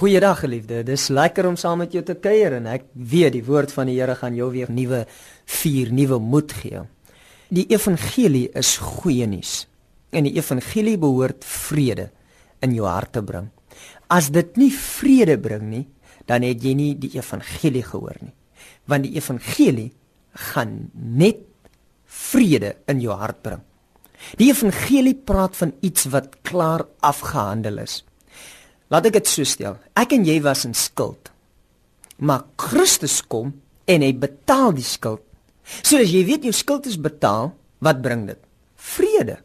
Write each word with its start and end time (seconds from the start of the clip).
Goeiedag 0.00 0.38
geliefde. 0.40 0.78
Dis 0.88 1.10
lekker 1.12 1.44
om 1.44 1.58
saam 1.60 1.82
met 1.82 1.92
jou 1.92 2.00
te 2.00 2.14
kuier 2.16 2.54
en 2.56 2.64
ek 2.72 2.86
weet 3.12 3.34
die 3.34 3.42
woord 3.44 3.74
van 3.76 3.90
die 3.90 3.98
Here 3.98 4.14
gaan 4.16 4.32
jou 4.32 4.46
weer 4.48 4.70
nuwe 4.72 5.02
vuur, 5.58 5.90
nuwe 5.92 6.16
moed 6.24 6.54
gee. 6.56 6.80
Die 7.52 7.66
evangelie 7.68 8.46
is 8.56 8.78
goeie 8.80 9.28
nuus. 9.28 9.66
En 10.08 10.24
die 10.24 10.32
evangelie 10.38 10.96
behoort 10.96 11.44
vrede 11.44 12.08
in 12.64 12.78
jou 12.78 12.88
hart 12.88 13.12
te 13.18 13.20
bring. 13.20 13.52
As 14.08 14.32
dit 14.32 14.56
nie 14.56 14.72
vrede 14.72 15.36
bring 15.36 15.68
nie, 15.68 15.84
dan 16.24 16.48
het 16.48 16.64
jy 16.64 16.72
nie 16.80 16.94
die 16.96 17.12
evangelie 17.18 17.84
gehoor 17.84 18.24
nie. 18.24 18.32
Want 18.88 19.04
die 19.04 19.18
evangelie 19.20 19.90
gaan 20.48 20.78
net 20.96 21.44
vrede 22.08 22.78
in 22.88 23.04
jou 23.04 23.20
hart 23.20 23.44
bring. 23.44 23.66
Die 24.40 24.48
evangelie 24.48 25.18
praat 25.28 25.60
van 25.60 25.76
iets 25.84 26.08
wat 26.08 26.40
klaar 26.40 26.88
afgehandel 27.04 27.84
is. 27.84 28.00
Laat 28.90 29.06
ek 29.06 29.20
dit 29.20 29.30
so 29.30 29.46
stel. 29.46 29.78
Ek 29.98 30.12
en 30.16 30.26
jy 30.26 30.40
was 30.42 30.66
in 30.66 30.74
skuld. 30.74 31.30
Maar 32.20 32.44
Christus 32.60 33.20
kom 33.22 33.54
en 33.90 34.04
hy 34.04 34.10
betaal 34.18 34.74
die 34.76 34.86
skuld. 34.86 35.22
So 35.80 36.00
as 36.02 36.10
jy 36.10 36.24
weet 36.26 36.48
jou 36.48 36.54
skuld 36.56 36.88
is 36.90 36.98
betaal, 37.00 37.52
wat 37.84 38.02
bring 38.02 38.26
dit? 38.28 38.40
Vrede. 38.90 39.38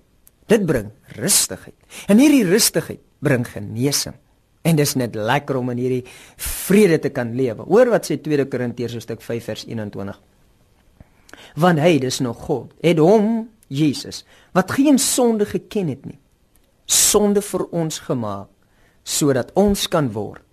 Dit 0.50 0.66
bring 0.66 0.92
rustigheid. 1.18 1.78
En 2.10 2.22
hierdie 2.22 2.46
rustigheid 2.48 3.02
bring 3.26 3.46
genesing. 3.48 4.18
En 4.66 4.78
dis 4.78 4.96
net 4.98 5.18
lekker 5.18 5.60
om 5.60 5.70
in 5.74 5.82
hierdie 5.82 6.04
vrede 6.42 6.98
te 7.04 7.12
kan 7.14 7.36
lewe. 7.38 7.68
Hoor 7.70 7.94
wat 7.94 8.10
sê 8.10 8.18
2 8.22 8.48
Korintiërs 8.50 8.98
hoofstuk 8.98 9.22
5 9.22 9.50
vers 9.52 9.66
21. 9.70 10.18
Want 11.62 11.82
hy, 11.84 11.98
dis 12.02 12.18
nog 12.26 12.42
God, 12.48 12.74
het 12.82 13.00
hom 13.00 13.46
Jesus 13.70 14.24
wat 14.56 14.74
geen 14.74 14.98
sonde 15.02 15.46
geken 15.50 15.90
het 15.94 16.04
nie, 16.06 16.20
sonde 16.86 17.42
vir 17.42 17.64
ons 17.74 17.98
gemaak 18.06 18.50
sodat 19.06 19.54
ons 19.60 19.86
kan 19.92 20.10
word 20.16 20.44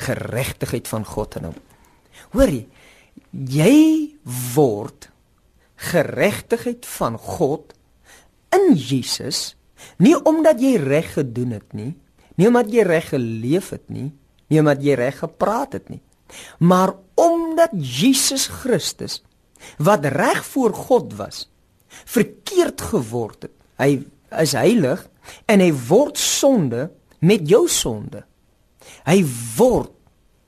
geregtigheid 0.00 0.88
van 0.88 1.04
God 1.04 1.36
in 1.38 1.48
hom. 1.50 1.58
Hoorie, 2.34 2.64
jy 3.32 4.16
word 4.54 5.10
geregtigheid 5.78 6.86
van 6.88 7.18
God 7.20 7.74
in 8.54 8.72
Jesus 8.74 9.52
nie 10.02 10.16
omdat 10.26 10.62
jy 10.62 10.76
reg 10.82 11.12
gedoen 11.14 11.54
het 11.54 11.76
nie, 11.76 11.92
nie 12.38 12.48
omdat 12.50 12.70
jy 12.72 12.84
reg 12.86 13.12
geleef 13.12 13.70
het 13.74 13.86
nie, 13.92 14.10
nie 14.50 14.60
omdat 14.62 14.82
jy 14.82 14.96
reg 14.98 15.20
gepraat 15.22 15.76
het 15.78 15.88
nie, 15.92 16.00
maar 16.58 16.94
omdat 17.18 17.74
Jesus 17.74 18.48
Christus 18.60 19.20
wat 19.82 20.06
reg 20.14 20.44
voor 20.46 20.74
God 20.74 21.14
was, 21.18 21.46
verkeerd 21.88 22.82
geword 22.92 23.48
het. 23.48 23.54
Hy 23.78 23.90
is 24.42 24.54
heilig 24.54 25.02
en 25.50 25.62
hy 25.62 25.70
word 25.88 26.18
sonde 26.20 26.88
met 27.24 27.48
jou 27.48 27.66
sonde. 27.68 28.24
Hy 29.06 29.22
word 29.56 29.92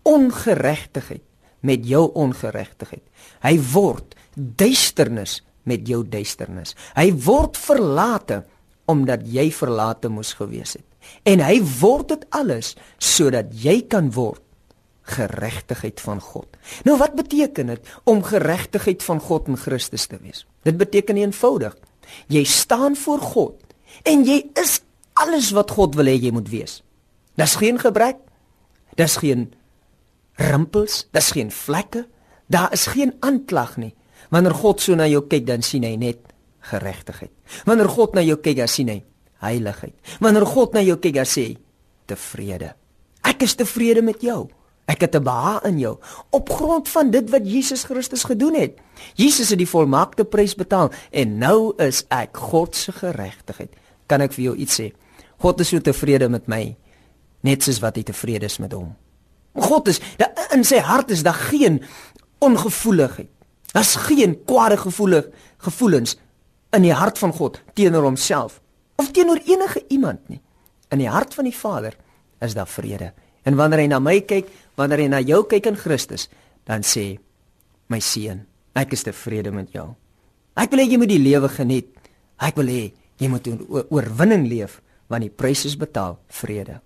ongeregtigheid 0.07 1.25
met 1.61 1.85
jou 1.85 2.07
ongeregtigheid. 2.17 3.05
Hy 3.45 3.57
word 3.73 4.17
duisternis 4.35 5.41
met 5.69 5.89
jou 5.89 6.03
duisternis. 6.09 6.75
Hy 6.97 7.11
word 7.27 7.59
verlate 7.61 8.45
omdat 8.91 9.27
jy 9.29 9.51
verlate 9.55 10.11
moes 10.11 10.33
gewees 10.39 10.79
het. 10.79 10.87
En 11.29 11.43
hy 11.45 11.61
word 11.81 12.15
dit 12.15 12.25
alles 12.37 12.75
sodat 12.99 13.53
jy 13.57 13.81
kan 13.91 14.11
word 14.15 14.43
geregtigheid 15.11 16.01
van 16.05 16.21
God. 16.23 16.59
Nou 16.87 16.97
wat 17.01 17.17
beteken 17.19 17.73
dit 17.73 17.95
om 18.09 18.23
geregtigheid 18.25 19.03
van 19.03 19.21
God 19.21 19.49
in 19.51 19.59
Christus 19.59 20.07
te 20.11 20.21
wees? 20.23 20.45
Dit 20.67 20.79
beteken 20.81 21.19
eenvoudig. 21.19 21.75
Jy 22.31 22.45
staan 22.45 22.97
voor 22.97 23.23
God 23.33 23.57
en 24.07 24.25
jy 24.27 24.43
is 24.61 24.81
alles 25.21 25.53
wat 25.57 25.71
God 25.77 25.97
wil 25.99 26.09
hê 26.09 26.17
jy 26.17 26.33
moet 26.35 26.49
wees. 26.51 26.81
Dis 27.39 27.57
geen 27.61 27.79
gebrek. 27.81 28.19
Dis 28.99 29.17
geen 29.21 29.53
rimpels, 30.41 31.05
dis 31.13 31.31
geen 31.37 31.51
vlekke. 31.53 32.07
Daar 32.51 32.73
is 32.73 32.89
geen 32.91 33.15
aanklag 33.21 33.77
nie. 33.77 33.95
Wanneer 34.31 34.55
God 34.55 34.83
so 34.83 34.97
na 34.99 35.07
jou 35.11 35.23
kyk, 35.27 35.47
dan 35.47 35.63
sien 35.63 35.85
hy 35.87 35.95
net 36.01 36.21
geregtigheid. 36.71 37.33
Wanneer 37.69 37.89
God 37.91 38.17
na 38.17 38.25
jou 38.25 38.37
kyk, 38.41 38.59
dan 38.61 38.71
sien 38.71 38.91
hy 38.93 39.01
heiligheid. 39.45 39.95
Wanneer 40.21 40.47
God 40.49 40.77
na 40.77 40.83
jou 40.85 40.99
kyk, 41.01 41.17
dan 41.21 41.29
sê 41.29 41.51
hy 41.51 41.59
tevrede. 42.11 42.75
Ek 43.27 43.45
is 43.47 43.57
tevrede 43.59 44.03
met 44.05 44.23
jou. 44.25 44.49
Ek 44.91 45.01
het 45.07 45.15
'n 45.15 45.23
behaag 45.23 45.63
in 45.65 45.79
jou 45.79 45.99
op 46.31 46.51
grond 46.51 46.89
van 46.89 47.11
dit 47.11 47.31
wat 47.31 47.47
Jesus 47.47 47.85
Christus 47.85 48.25
gedoen 48.25 48.55
het. 48.55 48.79
Jesus 49.15 49.49
het 49.49 49.59
die 49.59 49.69
volmaakte 49.69 50.25
prys 50.25 50.55
betaal 50.55 50.91
en 51.11 51.39
nou 51.39 51.73
is 51.79 52.05
ek 52.09 52.37
God 52.37 52.77
se 52.77 52.93
geregtigheid. 52.93 53.71
Kan 54.07 54.21
ek 54.21 54.33
vir 54.33 54.45
jou 54.45 54.57
iets 54.57 54.81
sê? 54.81 54.93
God 55.41 55.61
is 55.61 55.73
so 55.73 55.81
tevrede 55.81 56.29
met 56.29 56.49
my 56.49 56.65
net 57.47 57.65
soos 57.65 57.81
wat 57.81 57.97
hy 57.97 58.05
tevrede 58.05 58.49
is 58.49 58.59
met 58.61 58.75
hom. 58.77 58.93
God 59.57 59.89
is 59.89 60.01
in 60.55 60.65
sy 60.67 60.81
hart 60.85 61.11
is 61.15 61.25
daar 61.25 61.39
geen 61.51 61.81
ongevoeligheid. 62.45 63.31
Daar's 63.73 63.95
geen 64.09 64.35
kwade 64.45 64.77
gevoelig 64.81 65.31
gevoelens 65.63 66.17
in 66.75 66.85
die 66.85 66.95
hart 66.95 67.19
van 67.19 67.33
God 67.33 67.61
teenoor 67.79 68.05
homself 68.09 68.61
of 69.01 69.11
teenoor 69.17 69.41
enige 69.47 69.85
iemand 69.89 70.29
nie. 70.29 70.41
In 70.91 71.01
die 71.01 71.09
hart 71.09 71.35
van 71.35 71.47
die 71.47 71.57
Vader 71.57 71.97
is 72.45 72.55
daar 72.55 72.69
vrede. 72.69 73.13
En 73.47 73.57
wanneer 73.57 73.85
hy 73.85 73.89
na 73.89 74.01
my 74.03 74.19
kyk, 74.21 74.51
wanneer 74.77 75.05
hy 75.05 75.09
na 75.09 75.21
jou 75.25 75.41
kyk 75.49 75.71
in 75.71 75.79
Christus, 75.79 76.27
dan 76.69 76.85
sê 76.85 77.15
my 77.89 78.01
seun, 78.05 78.45
ek 78.77 78.93
is 78.97 79.07
tevrede 79.07 79.53
met 79.55 79.71
jou. 79.73 79.87
Ek 80.61 80.73
wil 80.73 80.83
hê 80.83 80.91
jy 80.91 80.99
moet 81.01 81.13
die 81.13 81.23
lewe 81.23 81.49
geniet. 81.53 81.89
Ek 82.43 82.59
wil 82.61 82.69
hê 82.69 82.83
jy 83.21 83.31
moet 83.33 83.49
oorwinning 83.89 84.45
leef 84.51 84.81
want 85.11 85.27
die 85.27 85.33
prys 85.35 85.67
is 85.67 85.77
betaal 85.79 86.19
vrede 86.41 86.81